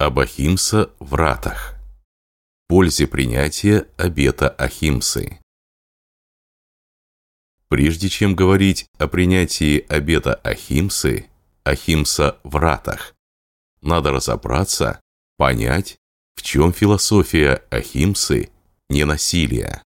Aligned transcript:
Об 0.00 0.20
Ахимса 0.20 0.92
в 1.00 1.14
ратах. 1.14 1.74
Пользе 2.68 3.08
принятия 3.08 3.88
обета 3.96 4.48
Ахимсы. 4.48 5.40
Прежде 7.66 8.08
чем 8.08 8.36
говорить 8.36 8.86
о 8.98 9.08
принятии 9.08 9.84
обета 9.88 10.36
Ахимсы, 10.36 11.26
Ахимса 11.64 12.38
в 12.44 12.54
ратах, 12.54 13.16
надо 13.80 14.12
разобраться, 14.12 15.00
понять, 15.36 15.96
в 16.36 16.42
чем 16.42 16.72
философия 16.72 17.64
Ахимсы 17.68 18.50
ненасилия, 18.88 19.82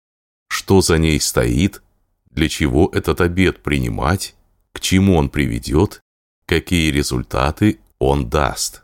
что 0.48 0.82
за 0.82 0.98
ней 0.98 1.18
стоит, 1.22 1.82
для 2.26 2.50
чего 2.50 2.90
этот 2.92 3.22
обет 3.22 3.62
принимать, 3.62 4.34
к 4.74 4.80
чему 4.80 5.16
он 5.16 5.30
приведет, 5.30 6.02
какие 6.44 6.90
результаты 6.90 7.80
он 7.98 8.28
даст. 8.28 8.82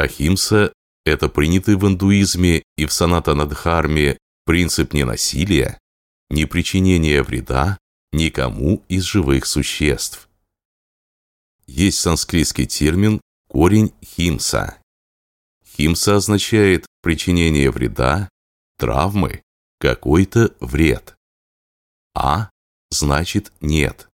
Ахимса– 0.00 0.72
это 1.04 1.28
принятый 1.28 1.76
в 1.76 1.86
индуизме 1.86 2.62
и 2.76 2.86
в 2.86 2.92
санатанадхарме 2.92 4.18
принцип 4.44 4.94
ненасилия, 4.94 5.78
непричинения 6.30 7.22
вреда 7.22 7.78
никому 8.12 8.82
из 8.88 9.04
живых 9.04 9.46
существ. 9.46 10.28
Есть 11.66 12.00
санскритский 12.00 12.66
термин 12.66 13.20
корень 13.48 13.92
химса. 14.02 14.78
Химса 15.64 16.16
означает 16.16 16.86
причинение 17.02 17.70
вреда, 17.70 18.28
травмы, 18.78 19.42
какой-то 19.78 20.54
вред. 20.60 21.14
А 22.14 22.50
значит 22.90 23.52
нет. 23.60 24.08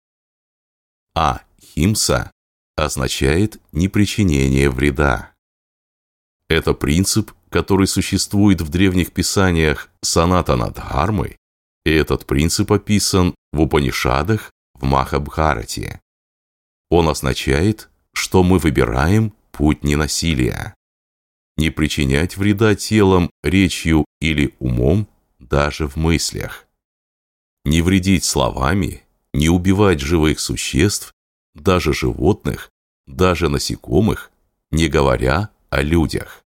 А 1.14 1.42
химса 1.60 2.30
означает 2.76 3.60
непричинение 3.72 4.70
вреда. 4.70 5.31
Это 6.52 6.74
принцип, 6.74 7.32
который 7.48 7.86
существует 7.86 8.60
в 8.60 8.68
древних 8.68 9.12
писаниях 9.12 9.88
Саната 10.02 10.54
Надхармы, 10.54 11.38
и 11.86 11.90
этот 11.90 12.26
принцип 12.26 12.70
описан 12.70 13.34
в 13.54 13.62
Упанишадах 13.62 14.50
в 14.74 14.84
Махабхарате. 14.84 16.02
Он 16.90 17.08
означает, 17.08 17.88
что 18.12 18.42
мы 18.42 18.58
выбираем 18.58 19.32
путь 19.50 19.82
ненасилия. 19.82 20.74
Не 21.56 21.70
причинять 21.70 22.36
вреда 22.36 22.74
телом, 22.74 23.30
речью 23.42 24.04
или 24.20 24.54
умом, 24.58 25.08
даже 25.38 25.88
в 25.88 25.96
мыслях. 25.96 26.66
Не 27.64 27.80
вредить 27.80 28.24
словами, 28.24 29.04
не 29.32 29.48
убивать 29.48 30.00
живых 30.00 30.38
существ, 30.38 31.14
даже 31.54 31.94
животных, 31.94 32.68
даже 33.06 33.48
насекомых, 33.48 34.30
не 34.70 34.88
говоря 34.88 35.48
о 35.70 35.80
людях. 35.80 36.41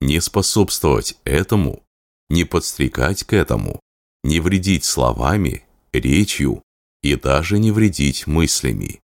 Не 0.00 0.20
способствовать 0.20 1.18
этому, 1.24 1.82
не 2.28 2.44
подстрекать 2.44 3.24
к 3.24 3.32
этому, 3.32 3.80
не 4.22 4.40
вредить 4.40 4.84
словами, 4.84 5.64
речью 5.92 6.62
и 7.02 7.16
даже 7.16 7.58
не 7.58 7.72
вредить 7.72 8.26
мыслями. 8.26 9.00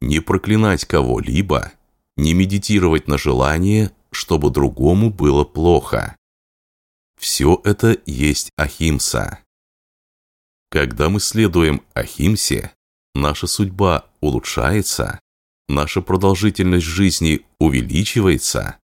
Не 0.00 0.20
проклинать 0.20 0.84
кого-либо, 0.84 1.72
не 2.16 2.34
медитировать 2.34 3.08
на 3.08 3.18
желание, 3.18 3.92
чтобы 4.10 4.50
другому 4.50 5.10
было 5.10 5.44
плохо. 5.44 6.16
Все 7.18 7.60
это 7.64 7.98
есть 8.06 8.50
ахимса. 8.56 9.40
Когда 10.70 11.08
мы 11.08 11.20
следуем 11.20 11.82
ахимсе, 11.94 12.72
наша 13.14 13.46
судьба 13.46 14.06
улучшается, 14.20 15.20
наша 15.68 16.00
продолжительность 16.02 16.86
жизни 16.86 17.44
увеличивается, 17.58 18.78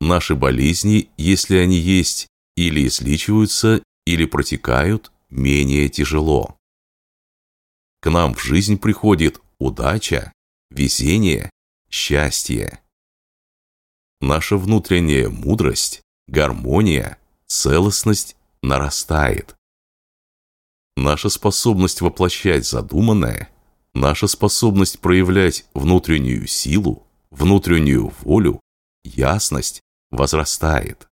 наши 0.00 0.34
болезни, 0.34 1.10
если 1.16 1.56
они 1.56 1.76
есть, 1.76 2.28
или 2.56 2.86
излечиваются, 2.86 3.82
или 4.06 4.26
протекают 4.26 5.12
менее 5.30 5.88
тяжело. 5.88 6.56
К 8.00 8.10
нам 8.10 8.34
в 8.34 8.42
жизнь 8.42 8.78
приходит 8.78 9.40
удача, 9.58 10.32
везение, 10.70 11.50
счастье. 11.90 12.80
Наша 14.20 14.56
внутренняя 14.56 15.28
мудрость, 15.28 16.02
гармония, 16.28 17.18
целостность 17.46 18.36
нарастает. 18.62 19.54
Наша 20.96 21.28
способность 21.28 22.00
воплощать 22.00 22.66
задуманное, 22.66 23.50
наша 23.94 24.26
способность 24.26 25.00
проявлять 25.00 25.66
внутреннюю 25.74 26.46
силу, 26.46 27.06
внутреннюю 27.30 28.12
волю, 28.20 28.60
ясность 29.02 29.80
возрастает. 30.16 31.06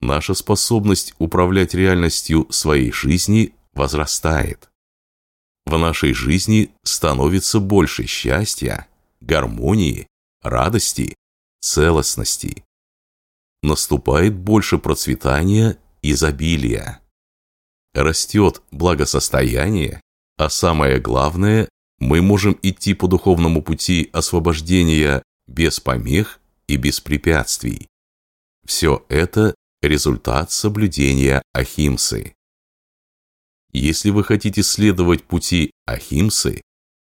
Наша 0.00 0.34
способность 0.34 1.14
управлять 1.18 1.74
реальностью 1.74 2.46
своей 2.50 2.92
жизни 2.92 3.54
возрастает. 3.72 4.68
В 5.66 5.76
нашей 5.76 6.14
жизни 6.14 6.70
становится 6.84 7.60
больше 7.60 8.06
счастья, 8.06 8.86
гармонии, 9.20 10.06
радости, 10.42 11.14
целостности. 11.60 12.64
Наступает 13.62 14.34
больше 14.36 14.78
процветания, 14.78 15.78
изобилия. 16.02 17.00
Растет 17.92 18.62
благосостояние, 18.70 20.00
а 20.36 20.48
самое 20.48 21.00
главное, 21.00 21.68
мы 21.98 22.22
можем 22.22 22.56
идти 22.62 22.94
по 22.94 23.08
духовному 23.08 23.62
пути 23.62 24.08
освобождения 24.12 25.22
без 25.48 25.80
помех 25.80 26.40
и 26.68 26.76
без 26.76 27.00
препятствий. 27.00 27.88
Все 28.64 29.04
это– 29.08 29.54
результат 29.82 30.52
соблюдения 30.52 31.42
Ахимсы. 31.52 32.34
Если 33.72 34.10
вы 34.10 34.22
хотите 34.22 34.62
следовать 34.62 35.24
пути 35.24 35.72
Ахимсы, 35.86 36.62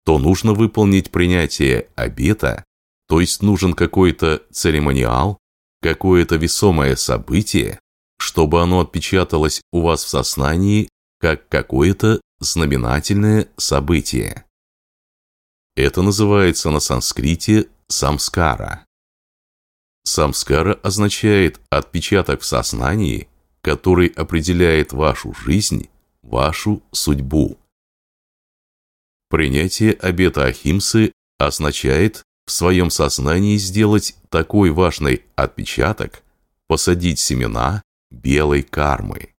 то 0.04 0.18
нужно 0.18 0.54
выполнить 0.54 1.10
принятие 1.10 1.88
обета, 1.94 2.64
то 3.08 3.20
есть 3.20 3.42
нужен 3.42 3.74
какой-то 3.74 4.42
церемониал, 4.50 5.38
какое-то 5.82 6.36
весомое 6.36 6.96
событие, 6.96 7.78
чтобы 8.18 8.62
оно 8.62 8.80
отпечаталось 8.80 9.60
у 9.72 9.82
вас 9.82 10.04
в 10.04 10.08
сознании 10.08 10.88
как 11.20 11.48
какое-то 11.48 12.20
знаменательное 12.40 13.48
событие. 13.56 14.44
Это 15.76 16.02
называется 16.02 16.70
на 16.70 16.80
санскрите 16.80 17.68
самскара. 17.88 18.87
Самскара 20.08 20.74
означает 20.82 21.60
отпечаток 21.68 22.40
в 22.40 22.46
сознании, 22.46 23.28
который 23.60 24.06
определяет 24.08 24.92
вашу 24.92 25.34
жизнь, 25.34 25.90
вашу 26.22 26.82
судьбу. 26.92 27.58
Принятие 29.28 29.92
обета 29.92 30.46
Ахимсы 30.46 31.12
означает 31.38 32.22
в 32.46 32.52
своем 32.52 32.88
сознании 32.88 33.58
сделать 33.58 34.16
такой 34.30 34.70
важный 34.70 35.24
отпечаток, 35.36 36.22
посадить 36.66 37.18
семена 37.18 37.82
белой 38.10 38.62
кармы. 38.62 39.34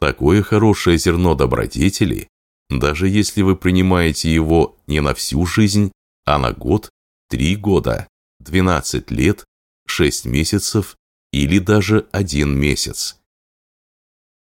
Такое 0.00 0.42
хорошее 0.42 0.96
зерно 0.96 1.34
добродетели, 1.34 2.28
даже 2.70 3.08
если 3.08 3.42
вы 3.42 3.56
принимаете 3.56 4.32
его 4.32 4.74
не 4.86 5.00
на 5.00 5.14
всю 5.14 5.44
жизнь, 5.44 5.92
а 6.24 6.38
на 6.38 6.52
год, 6.52 6.88
три 7.28 7.54
года, 7.56 8.08
12 8.42 9.10
лет, 9.10 9.44
6 9.86 10.26
месяцев 10.26 10.96
или 11.32 11.58
даже 11.58 12.08
один 12.12 12.58
месяц. 12.58 13.18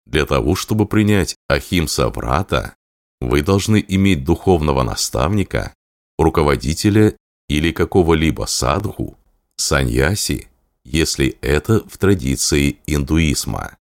Для 0.06 0.27
того, 0.27 0.55
чтобы 0.55 0.87
принять 0.87 1.37
Ахимса 1.49 2.09
Врата, 2.09 2.77
вы 3.21 3.43
должны 3.43 3.84
иметь 3.87 4.25
духовного 4.25 4.83
наставника, 4.83 5.75
руководителя 6.19 7.17
или 7.49 7.73
какого-либо 7.73 8.44
садху, 8.47 9.19
саньяси, 9.56 10.49
если 10.85 11.38
это 11.41 11.87
в 11.88 11.97
традиции 11.99 12.79
индуизма. 12.87 13.79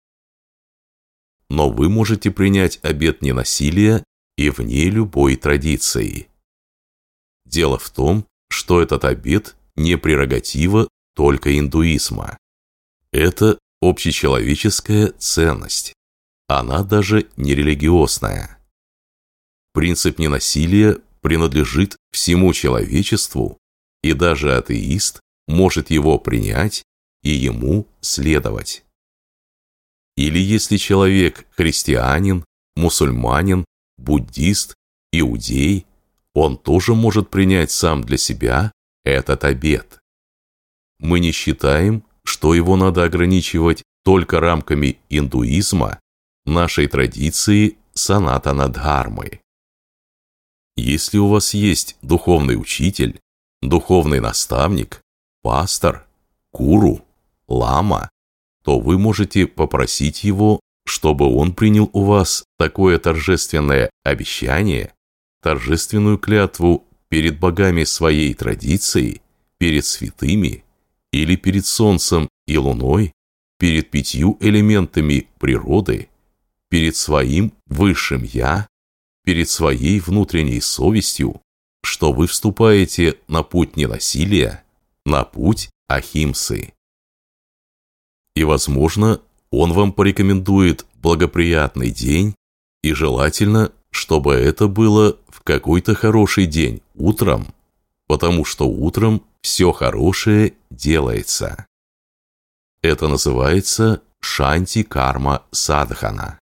Но 1.49 1.69
вы 1.69 1.89
можете 1.89 2.31
принять 2.31 2.79
обет 2.83 3.21
ненасилия 3.21 4.03
и 4.37 4.49
вне 4.49 4.89
любой 4.89 5.35
традиции. 5.35 6.27
Дело 7.45 7.77
в 7.77 7.89
том, 7.89 8.25
что 8.49 8.81
этот 8.81 9.05
обет 9.05 9.55
не 9.81 9.97
прерогатива 9.97 10.87
только 11.15 11.57
индуизма. 11.57 12.37
Это 13.11 13.59
общечеловеческая 13.81 15.13
ценность. 15.17 15.93
Она 16.47 16.83
даже 16.83 17.27
не 17.37 17.55
религиозная. 17.55 18.59
Принцип 19.73 20.19
ненасилия 20.19 20.97
принадлежит 21.21 21.95
всему 22.11 22.53
человечеству, 22.53 23.57
и 24.01 24.13
даже 24.13 24.55
атеист 24.55 25.19
может 25.47 25.89
его 25.89 26.19
принять 26.19 26.83
и 27.23 27.29
ему 27.29 27.87
следовать. 28.01 28.83
Или 30.17 30.39
если 30.39 30.77
человек 30.77 31.47
христианин, 31.51 32.43
мусульманин, 32.75 33.65
буддист, 33.97 34.75
иудей, 35.11 35.85
он 36.33 36.57
тоже 36.57 36.95
может 36.95 37.29
принять 37.29 37.71
сам 37.71 38.03
для 38.03 38.17
себя 38.17 38.71
этот 39.03 39.43
обет. 39.43 39.99
мы 40.99 41.19
не 41.19 41.31
считаем, 41.31 42.03
что 42.23 42.53
его 42.53 42.75
надо 42.75 43.03
ограничивать 43.03 43.83
только 44.03 44.39
рамками 44.39 44.99
индуизма, 45.09 45.99
нашей 46.45 46.87
традиции 46.87 47.77
санатана 47.93 48.69
дхармы. 48.69 49.41
Если 50.75 51.17
у 51.17 51.27
вас 51.27 51.53
есть 51.53 51.97
духовный 52.01 52.55
учитель, 52.55 53.19
духовный 53.61 54.19
наставник, 54.19 55.01
пастор, 55.41 56.07
куру, 56.51 57.03
лама, 57.47 58.09
то 58.63 58.79
вы 58.79 58.97
можете 58.97 59.47
попросить 59.47 60.23
его, 60.23 60.59
чтобы 60.85 61.25
он 61.25 61.53
принял 61.53 61.89
у 61.93 62.03
вас 62.03 62.43
такое 62.57 62.99
торжественное 62.99 63.89
обещание, 64.03 64.93
торжественную 65.41 66.17
клятву 66.17 66.87
перед 67.11 67.39
богами 67.39 67.83
своей 67.83 68.33
традиции, 68.33 69.21
перед 69.57 69.85
святыми 69.85 70.63
или 71.11 71.35
перед 71.35 71.65
солнцем 71.65 72.29
и 72.47 72.57
луной, 72.57 73.11
перед 73.59 73.91
пятью 73.91 74.37
элементами 74.39 75.27
природы, 75.37 76.07
перед 76.69 76.95
своим 76.95 77.51
высшим 77.67 78.23
«я», 78.23 78.65
перед 79.25 79.49
своей 79.49 79.99
внутренней 79.99 80.61
совестью, 80.61 81.41
что 81.83 82.13
вы 82.13 82.27
вступаете 82.27 83.17
на 83.27 83.43
путь 83.43 83.75
ненасилия, 83.75 84.63
на 85.05 85.25
путь 85.25 85.69
Ахимсы. 85.89 86.73
И, 88.37 88.45
возможно, 88.45 89.19
он 89.51 89.73
вам 89.73 89.91
порекомендует 89.91 90.85
благоприятный 91.01 91.91
день, 91.91 92.35
и 92.81 92.93
желательно, 92.93 93.73
чтобы 93.91 94.33
это 94.33 94.69
было 94.69 95.17
в 95.27 95.41
какой-то 95.41 95.93
хороший 95.93 96.45
день, 96.45 96.81
утром, 97.05 97.53
потому 98.07 98.45
что 98.45 98.67
утром 98.67 99.25
все 99.41 99.71
хорошее 99.71 100.53
делается. 100.69 101.65
Это 102.81 103.07
называется 103.07 104.01
шанти-карма 104.19 105.45
садхана. 105.51 106.39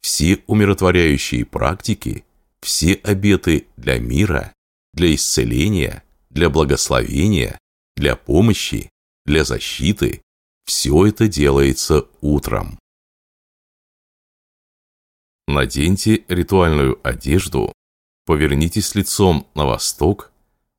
Все 0.00 0.42
умиротворяющие 0.46 1.44
практики, 1.44 2.24
все 2.60 2.94
обеты 2.94 3.66
для 3.76 3.98
мира, 3.98 4.52
для 4.92 5.14
исцеления, 5.14 6.02
для 6.30 6.50
благословения, 6.50 7.58
для 7.96 8.16
помощи, 8.16 8.90
для 9.24 9.44
защиты, 9.44 10.22
все 10.64 11.06
это 11.06 11.28
делается 11.28 12.06
утром. 12.20 12.78
Наденьте 15.46 16.24
ритуальную 16.28 17.00
одежду, 17.06 17.72
повернитесь 18.24 18.94
лицом 18.94 19.46
на 19.54 19.66
восток, 19.66 20.32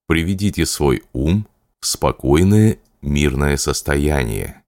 приведите 0.07 0.65
свой 0.65 1.03
ум 1.13 1.47
в 1.79 1.87
спокойное, 1.87 2.79
мирное 3.01 3.57
состояние. 3.57 4.63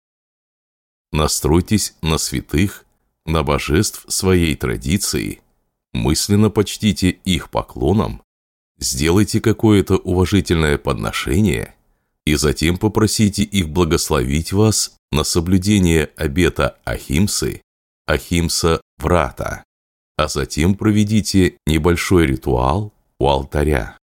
Настройтесь 1.11 1.95
на 2.01 2.17
святых, 2.17 2.85
на 3.25 3.43
божеств 3.43 4.05
своей 4.07 4.55
традиции, 4.55 5.41
мысленно 5.93 6.49
почтите 6.49 7.09
их 7.09 7.49
поклоном, 7.49 8.21
сделайте 8.77 9.39
какое-то 9.39 9.95
уважительное 9.95 10.77
подношение 10.77 11.73
и 12.25 12.35
затем 12.35 12.77
попросите 12.77 13.43
их 13.43 13.69
благословить 13.69 14.51
вас 14.51 14.97
на 15.11 15.23
соблюдение 15.23 16.09
обета 16.17 16.77
Ахимсы, 16.83 17.61
Ахимса 18.05 18.81
Врата, 18.97 19.63
а 20.17 20.27
затем 20.27 20.75
проведите 20.75 21.57
небольшой 21.65 22.25
ритуал 22.25 22.93
у 23.19 23.27
алтаря. 23.27 23.97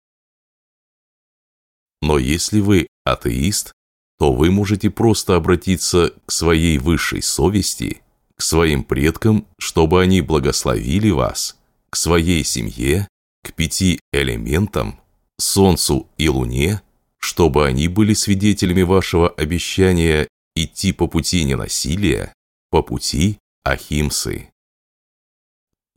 Но 2.03 2.19
если 2.19 2.61
вы 2.61 2.87
атеист, 3.05 3.73
то 4.19 4.33
вы 4.33 4.51
можете 4.51 4.91
просто 4.91 5.37
обратиться 5.37 6.15
к 6.27 6.33
своей 6.33 6.79
высшей 6.79 7.23
совести, 7.23 8.03
к 8.37 8.43
своим 8.43 8.85
предкам, 8.85 9.47
чтобы 9.59 10.03
они 10.03 10.21
благословили 10.21 11.11
вас, 11.11 11.59
к 11.91 11.97
своей 11.97 12.45
семье, 12.45 13.09
к 13.43 13.55
пяти 13.55 14.01
элементам, 14.13 15.01
солнцу 15.39 16.09
и 16.17 16.29
луне, 16.29 16.83
чтобы 17.19 17.67
они 17.67 17.89
были 17.89 18.15
свидетелями 18.15 18.83
вашего 18.83 19.29
обещания 19.29 20.29
идти 20.55 20.93
по 20.93 21.07
пути 21.07 21.45
ненасилия, 21.45 22.33
по 22.71 22.83
пути 22.83 23.39
Ахимсы. 23.65 24.51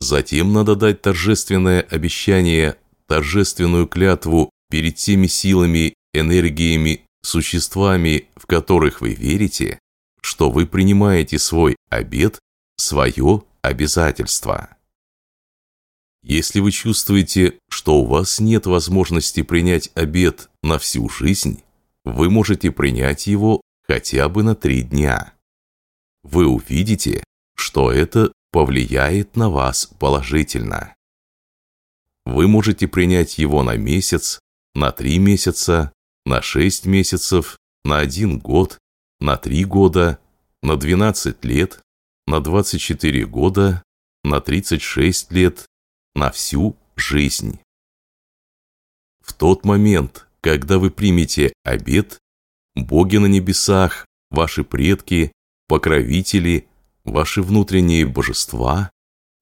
Затем 0.00 0.52
надо 0.52 0.76
дать 0.76 1.02
торжественное 1.02 1.80
обещание, 1.80 2.76
торжественную 3.06 3.86
клятву 3.86 4.50
перед 4.70 4.96
теми 4.96 5.26
силами, 5.26 5.94
энергиями, 6.12 7.06
существами, 7.22 8.28
в 8.36 8.46
которых 8.46 9.00
вы 9.00 9.14
верите, 9.14 9.78
что 10.20 10.50
вы 10.50 10.66
принимаете 10.66 11.38
свой 11.38 11.76
обет, 11.90 12.38
свое 12.76 13.42
обязательство. 13.62 14.76
Если 16.22 16.60
вы 16.60 16.72
чувствуете, 16.72 17.58
что 17.68 18.00
у 18.00 18.06
вас 18.06 18.40
нет 18.40 18.64
возможности 18.66 19.42
принять 19.42 19.90
обет 19.94 20.48
на 20.62 20.78
всю 20.78 21.08
жизнь, 21.10 21.62
вы 22.04 22.30
можете 22.30 22.70
принять 22.70 23.26
его 23.26 23.60
хотя 23.86 24.28
бы 24.28 24.42
на 24.42 24.54
три 24.54 24.82
дня. 24.82 25.34
Вы 26.22 26.46
увидите, 26.46 27.22
что 27.54 27.92
это 27.92 28.32
повлияет 28.54 29.34
на 29.34 29.50
вас 29.50 29.86
положительно. 29.98 30.94
Вы 32.24 32.46
можете 32.46 32.86
принять 32.86 33.36
его 33.36 33.64
на 33.64 33.76
месяц, 33.76 34.38
на 34.76 34.92
три 34.92 35.18
месяца, 35.18 35.92
на 36.24 36.40
шесть 36.40 36.86
месяцев, 36.86 37.58
на 37.84 37.98
один 37.98 38.38
год, 38.38 38.78
на 39.18 39.36
три 39.36 39.64
года, 39.64 40.20
на 40.62 40.76
12 40.76 41.44
лет, 41.44 41.80
на 42.28 42.38
24 42.38 43.26
года, 43.26 43.82
на 44.22 44.40
36 44.40 45.32
лет, 45.32 45.66
на 46.14 46.30
всю 46.30 46.76
жизнь. 46.94 47.58
В 49.20 49.32
тот 49.32 49.64
момент, 49.64 50.28
когда 50.40 50.78
вы 50.78 50.92
примете 50.92 51.52
обет, 51.64 52.20
боги 52.76 53.16
на 53.16 53.26
небесах, 53.26 54.06
ваши 54.30 54.62
предки, 54.62 55.32
покровители, 55.66 56.68
ваши 57.04 57.42
внутренние 57.42 58.06
божества 58.06 58.90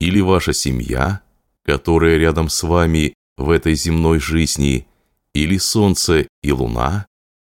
или 0.01 0.21
ваша 0.21 0.53
семья, 0.53 1.23
которая 1.65 2.19
рядом 2.19 2.49
с 2.49 2.63
вами 2.63 3.15
в 3.37 3.51
этой 3.51 3.75
земной 3.75 4.21
жизни, 4.21 4.87
или 5.35 5.57
солнце 5.59 6.27
и 6.43 6.53
луна, 6.53 7.07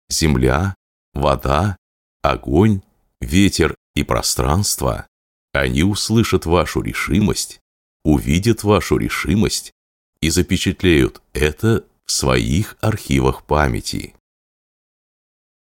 земля, 0.08 0.74
вода, 1.12 1.76
огонь, 2.22 2.80
ветер 3.20 3.74
и 3.94 4.02
пространство, 4.02 5.06
они 5.52 5.82
услышат 5.82 6.46
вашу 6.46 6.80
решимость, 6.80 7.60
увидят 8.04 8.64
вашу 8.64 8.96
решимость 8.96 9.72
и 10.20 10.30
запечатлеют 10.30 11.22
это 11.32 11.84
в 12.06 12.12
своих 12.12 12.76
архивах 12.80 13.44
памяти. 13.44 14.14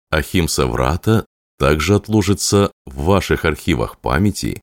Ахимса 0.10 0.68
Врата 0.68 1.25
также 1.58 1.96
отложится 1.96 2.72
в 2.86 3.04
ваших 3.04 3.46
архивах 3.46 3.98
памяти, 4.00 4.62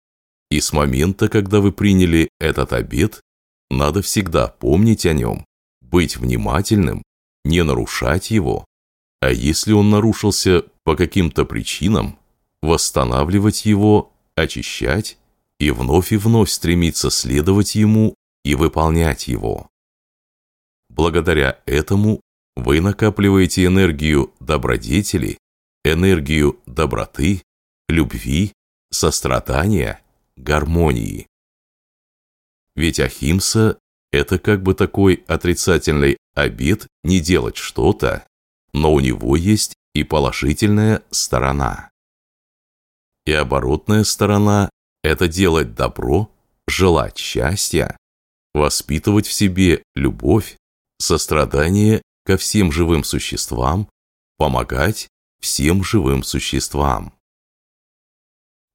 и 0.51 0.61
с 0.61 0.73
момента, 0.73 1.29
когда 1.29 1.61
вы 1.61 1.73
приняли 1.73 2.29
этот 2.41 2.73
обет, 2.73 3.21
надо 3.71 4.03
всегда 4.03 4.49
помнить 4.49 5.07
о 5.07 5.13
нем, 5.13 5.45
быть 5.81 6.17
внимательным, 6.17 7.03
не 7.45 7.63
нарушать 7.63 8.31
его, 8.31 8.65
а 9.21 9.31
если 9.31 9.73
он 9.73 9.91
нарушился 9.91 10.65
по 10.85 10.97
каким-то 10.97 11.45
причинам, 11.45 12.19
восстанавливать 12.63 13.65
его, 13.65 14.13
очищать 14.35 15.19
и 15.59 15.71
вновь 15.71 16.13
и 16.13 16.17
вновь 16.17 16.51
стремиться 16.51 17.11
следовать 17.11 17.75
ему 17.75 18.15
и 18.45 18.55
выполнять 18.55 19.29
его. 19.29 19.69
Благодаря 20.89 21.61
этому 21.67 22.21
вы 22.57 22.81
накапливаете 22.81 23.67
энергию 23.67 24.33
добродетели, 24.41 25.39
энергию 25.85 26.61
доброты, 26.67 27.43
любви, 27.89 28.53
сострадания, 28.91 30.03
гармонии. 30.37 31.27
Ведь 32.77 33.01
Ахимса– 33.01 33.79
это 34.13 34.39
как 34.39 34.63
бы 34.63 34.75
такой 34.75 35.25
отрицательный 35.27 36.17
обет 36.35 36.87
не 37.05 37.21
делать 37.21 37.57
что-то, 37.57 38.27
но 38.73 38.93
у 38.93 39.01
него 39.01 39.37
есть 39.37 39.75
и 39.95 40.05
положительная 40.05 41.03
сторона. 41.11 41.91
И 43.27 43.33
оборотная 43.33 44.05
сторона– 44.05 44.71
это 45.03 45.29
делать 45.29 45.75
добро, 45.75 46.31
желать 46.67 47.19
счастья, 47.19 47.97
воспитывать 48.55 49.27
в 49.27 49.33
себе 49.33 49.83
любовь, 49.95 50.57
сострадание 50.99 52.03
ко 52.25 52.37
всем 52.37 52.73
живым 52.73 53.05
существам, 53.05 53.89
помогать 54.37 55.09
всем 55.41 55.83
живым 55.85 56.23
существам. 56.23 57.15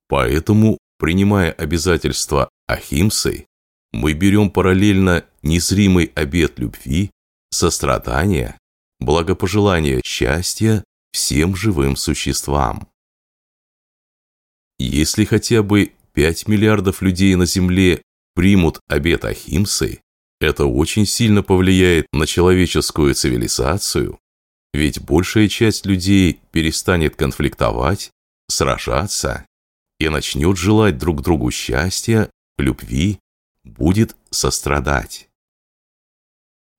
Поэтому, 0.07 0.77
принимая 0.97 1.51
обязательства 1.51 2.49
Ахимсы, 2.67 3.47
мы 3.91 4.13
берем 4.13 4.49
параллельно 4.51 5.25
незримый 5.41 6.11
обет 6.15 6.59
любви, 6.59 7.11
сострадания, 7.49 8.57
благопожелания 8.99 10.01
счастья 10.03 10.83
всем 11.11 11.55
живым 11.55 11.95
существам. 11.95 12.89
Если 14.77 15.23
хотя 15.23 15.63
бы 15.63 15.93
5 16.13 16.47
миллиардов 16.47 17.01
людей 17.01 17.35
на 17.35 17.45
Земле 17.45 18.01
примут 18.33 18.79
обет 18.87 19.23
Ахимсы, 19.23 20.01
это 20.41 20.65
очень 20.65 21.05
сильно 21.05 21.43
повлияет 21.43 22.07
на 22.11 22.27
человеческую 22.27 23.15
цивилизацию, 23.15 24.19
ведь 24.75 25.01
большая 25.01 25.47
часть 25.47 25.85
людей 25.85 26.41
перестанет 26.51 27.15
конфликтовать, 27.15 28.11
сражаться 28.47 29.45
и 29.99 30.09
начнет 30.09 30.57
желать 30.57 30.97
друг 30.97 31.21
другу 31.21 31.49
счастья, 31.51 32.29
любви, 32.57 33.19
будет 33.63 34.15
сострадать. 34.29 35.29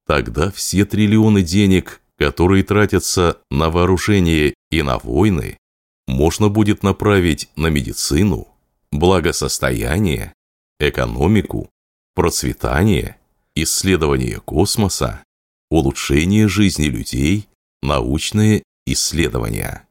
Тогда 0.06 0.50
все 0.52 0.84
триллионы 0.84 1.42
денег, 1.42 2.00
которые 2.16 2.62
тратятся 2.62 3.40
на 3.50 3.70
вооружение 3.70 4.54
и 4.70 4.82
на 4.82 4.98
войны, 4.98 5.58
можно 6.06 6.48
будет 6.48 6.82
направить 6.82 7.48
на 7.56 7.66
медицину, 7.66 8.46
благосостояние, 8.92 10.32
экономику, 10.78 11.68
процветание, 12.14 13.16
исследование 13.54 14.40
космоса, 14.40 15.24
улучшение 15.70 16.46
жизни 16.46 16.84
людей, 16.84 17.48
научные 17.86 18.62
исследования. 18.86 19.86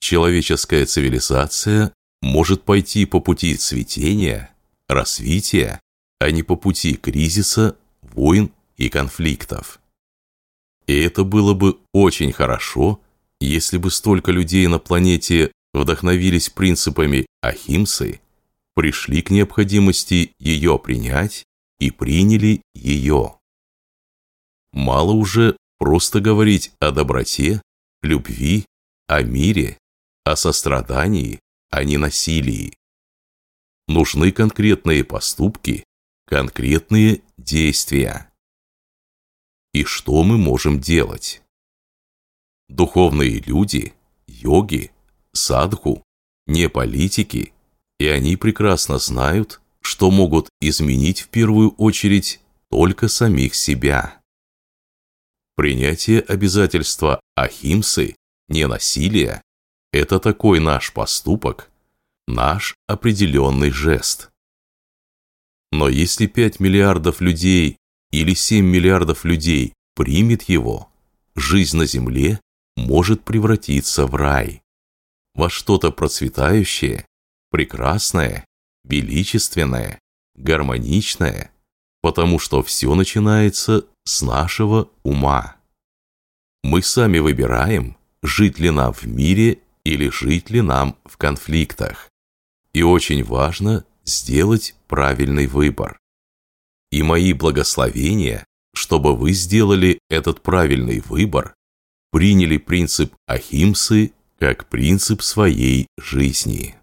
Человеческая 0.00 0.84
цивилизация 0.84 1.92
может 2.20 2.64
пойти 2.64 3.06
по 3.06 3.20
пути 3.20 3.56
цветения, 3.56 4.54
развития, 4.88 5.80
а 6.20 6.30
не 6.30 6.42
по 6.42 6.56
пути 6.56 6.94
кризиса, 6.94 7.76
войн 8.02 8.52
и 8.76 8.88
конфликтов. 8.88 9.80
И 10.86 10.98
это 10.98 11.24
было 11.24 11.54
бы 11.54 11.78
очень 11.92 12.32
хорошо, 12.32 13.00
если 13.40 13.78
бы 13.78 13.90
столько 13.90 14.30
людей 14.30 14.66
на 14.66 14.78
планете 14.78 15.52
вдохновились 15.72 16.50
принципами 16.50 17.26
Ахимсы, 17.40 18.20
пришли 18.74 19.22
к 19.22 19.30
необходимости 19.30 20.32
ее 20.38 20.78
принять 20.78 21.44
и 21.78 21.90
приняли 21.90 22.62
ее. 22.74 23.36
Мало 24.72 25.12
уже 25.12 25.56
просто 25.82 26.20
говорить 26.20 26.70
о 26.78 26.92
доброте, 26.92 27.60
любви, 28.02 28.66
о 29.08 29.20
мире, 29.24 29.78
о 30.22 30.36
сострадании, 30.36 31.40
а 31.70 31.82
не 31.82 31.96
насилии. 31.96 32.78
Нужны 33.88 34.30
конкретные 34.30 35.02
поступки, 35.02 35.82
конкретные 36.28 37.22
действия. 37.36 38.30
И 39.74 39.82
что 39.82 40.22
мы 40.22 40.38
можем 40.38 40.80
делать? 40.80 41.42
Духовные 42.68 43.40
люди, 43.40 43.92
йоги, 44.28 44.92
садху, 45.32 46.04
не 46.46 46.68
политики, 46.68 47.52
и 47.98 48.06
они 48.06 48.36
прекрасно 48.36 49.00
знают, 49.00 49.60
что 49.80 50.12
могут 50.12 50.48
изменить 50.60 51.22
в 51.22 51.28
первую 51.28 51.70
очередь 51.70 52.40
только 52.70 53.08
самих 53.08 53.56
себя. 53.56 54.21
Принятие 55.54 56.20
обязательства 56.20 57.20
ахимсы, 57.36 58.16
ненасилия– 58.48 59.42
это 59.92 60.18
такой 60.18 60.60
наш 60.60 60.92
поступок, 60.92 61.70
наш 62.26 62.74
определенный 62.86 63.70
жест. 63.70 64.30
Но 65.70 65.88
если 65.88 66.26
5 66.26 66.60
миллиардов 66.60 67.20
людей 67.20 67.76
или 68.10 68.34
7 68.34 68.64
миллиардов 68.64 69.24
людей 69.24 69.74
примет 69.94 70.42
его, 70.44 70.90
жизнь 71.34 71.76
на 71.76 71.86
Земле 71.86 72.40
может 72.76 73.22
превратиться 73.24 74.06
в 74.06 74.14
рай, 74.14 74.62
во 75.34 75.50
что-то 75.50 75.90
процветающее, 75.92 77.06
прекрасное, 77.50 78.46
величественное, 78.84 79.98
гармоничное, 80.34 81.52
потому 82.02 82.38
что 82.38 82.62
все 82.62 82.94
начинается 82.94 83.86
с 84.04 84.22
нашего 84.22 84.90
ума. 85.02 85.56
Мы 86.62 86.82
сами 86.82 87.18
выбираем, 87.18 87.96
жить 88.22 88.58
ли 88.58 88.70
нам 88.70 88.92
в 88.92 89.04
мире 89.04 89.60
или 89.84 90.10
жить 90.10 90.50
ли 90.50 90.60
нам 90.60 90.96
в 91.04 91.16
конфликтах. 91.16 92.10
И 92.72 92.82
очень 92.82 93.24
важно 93.24 93.84
сделать 94.04 94.74
правильный 94.88 95.46
выбор. 95.46 95.98
И 96.90 97.02
мои 97.02 97.32
благословения, 97.32 98.44
чтобы 98.74 99.16
вы 99.16 99.32
сделали 99.32 99.98
этот 100.10 100.42
правильный 100.42 101.00
выбор, 101.00 101.54
приняли 102.10 102.58
принцип 102.58 103.14
Ахимсы 103.26 104.12
как 104.38 104.68
принцип 104.68 105.22
своей 105.22 105.86
жизни. 105.98 106.76